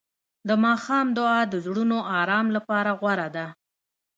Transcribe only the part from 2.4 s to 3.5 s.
لپاره غوره ده.